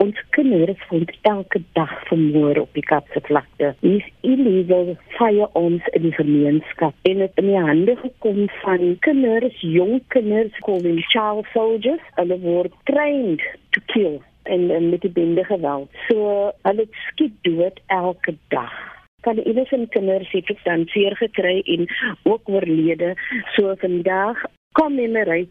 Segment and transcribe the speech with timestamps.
[0.00, 3.74] Ons kinders word elke dag vermoor op die Kaapse vlakte.
[3.84, 9.98] Dis illegal firearms in die gemeenskap en dit in die hande gekom van kinders, jong
[10.14, 13.44] kinders, called child soldiers, hulle word trained
[13.76, 14.16] to kill
[14.48, 15.92] en, en met die bende geweld.
[16.08, 18.72] So hulle skiet dood elke dag
[19.20, 21.84] kan die innocent kinders het dan seer gekry en
[22.24, 23.12] ook oorlede.
[23.52, 24.40] So vandag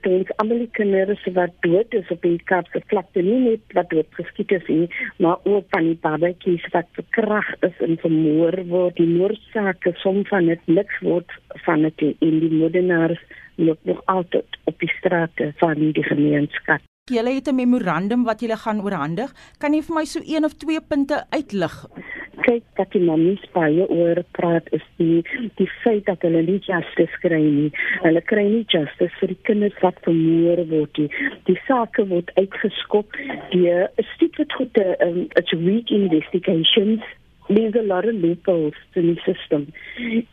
[0.03, 3.89] toe ons almal die kinders wat dood is op die Kaapse vlakte nie net wat
[3.91, 4.87] dood geskiet is nie,
[5.17, 8.95] maar ook van die babatjies wat verkrag is en vermoor word.
[8.95, 13.19] Die moorsake som van dit niks word van dit en die moordenaars
[13.57, 16.79] loop nog altyd op die strate van die gemeenskap.
[17.11, 19.33] Julle het 'n memorandum wat julle gaan oorhandig.
[19.57, 21.85] Kan jy vir my so een of twee punte uitlig?
[22.49, 25.21] Kyk dat die mammies baie oor praat is die
[25.59, 27.69] die feit dat hulle nie justice kry nie.
[28.05, 31.09] Hulle kry nie justice vir die kinders wat vermoor word nie.
[31.49, 33.17] Die saak word uitgeskop.
[33.53, 33.69] Die
[34.15, 37.05] stupid goede um, it's weak investigations
[37.49, 39.63] There's a lot of loopholes in the system.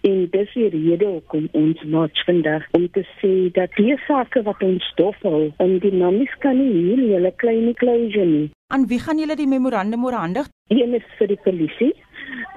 [0.04, 4.60] En dis die rede hoekom ons march vandag om te sê dat die sake wat
[4.66, 8.50] ons stofhou en die mammies kan nie hier hulle klein closure nie.
[8.68, 10.50] Aan wie gaan julle die memorandum oorhandig?
[10.68, 11.94] Een is vir die polisie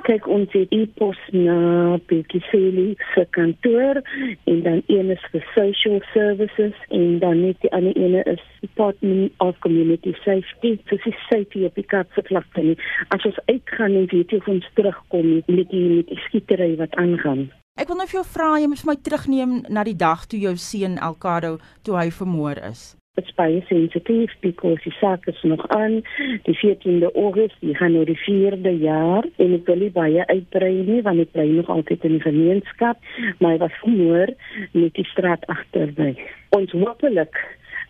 [0.07, 4.01] kyk ons het e-pos na Bekiseli se kantoor
[4.51, 9.31] en dan een is vir social services en dan net die ander ene is department
[9.37, 10.75] of community safety.
[10.89, 12.77] So dis safety op die kaapse vlakte nie.
[13.15, 16.95] As ons uitgaan en weet jy of ons terugkom met die met die skietery wat
[17.01, 17.49] aangaan.
[17.79, 20.55] Ek wil nou vir jou vra jy moet my terugneem na die dag toe jou
[20.59, 21.57] seun Alcado
[21.87, 25.99] toe hy vermoor is it's baie sensitief because die saak is nog aan.
[26.47, 30.73] Die 14de Augustus die gaan nou die 4de jaar en ek wil nie baie uitbrei
[30.87, 34.31] nie want ek bly nog altyd in die gemeenskap maar hy was vermoor
[34.71, 36.13] met die straat agter my
[36.57, 37.35] ons hoopelik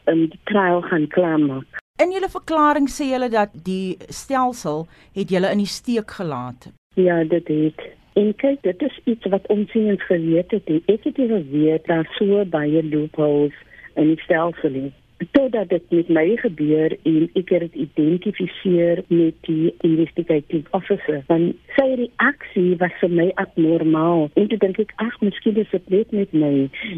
[0.09, 1.79] um, die trial gaan klaarmaak.
[2.01, 4.85] In julle verklaring sê julle dat die stelsel
[5.17, 6.71] het julle in die steek gelaat.
[6.99, 7.87] Ja dit het.
[8.19, 10.71] En kyk, dit is iets wat ons sien en geweet het.
[10.91, 13.55] Ek het geweet daar so baie loopholes
[13.95, 14.89] in die stelsel nie
[15.31, 21.21] totdat dit met my gebeur en ek het dit identifiseer met die investigative officer.
[21.27, 24.29] Van sy reaksie was vir my abnormaal.
[24.33, 26.53] En toe dink ek ag miskien is dit net met my.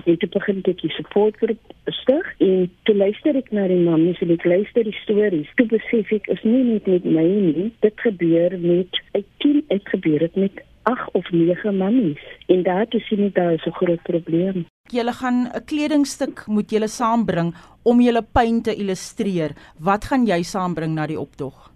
[0.05, 4.13] En toe begin ek die support groep stig en toe luister ek na die mamma
[4.19, 5.49] se ek luister die stories.
[5.59, 7.69] Toe besef ek is nie net met my nie.
[7.85, 12.87] Dit gebeur met ek teen ek gebeur dit met ag of nege mammies en daar
[12.87, 17.53] toe sien ek daar is 'n groot probleem julle gaan 'n kledingstuk moet julle saambring
[17.83, 19.51] om julle pyn te illustreer.
[19.79, 21.71] Wat gaan jy saambring na die optog?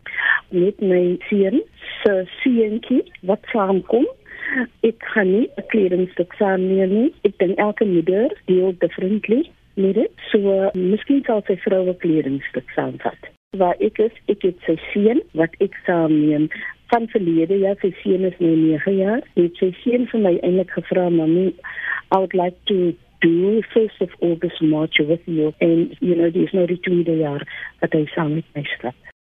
[0.49, 1.63] Met my seun,
[2.03, 4.07] se seentjie wat saamkom.
[4.81, 7.13] Ek kan nie 'n kledingstuk saamneem nie.
[7.23, 10.11] Ek dink elke moeder deel differently met dit.
[10.31, 13.21] So, miskien sal sy vrou 'n kledingstuk saamvat.
[13.57, 16.49] Waar ek is, ek het sy seun wat ek saamneem
[16.91, 19.23] van verlede jaar sy seun is nou 9 jaar.
[19.35, 21.53] Ek sê seun vir my eintlik gevra, "Mamy,
[22.11, 26.53] I would like to do first of August march with you and you know there's
[26.53, 27.41] no retreat jaar
[27.81, 29.14] dat hy saam met my stap